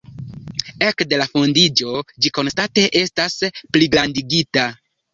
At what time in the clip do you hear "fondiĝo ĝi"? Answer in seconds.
1.33-2.33